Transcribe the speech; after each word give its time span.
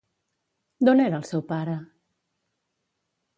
D'on 0.87 1.03
era 1.03 1.19
el 1.19 1.27
seu 1.33 1.43
pare? 1.51 1.75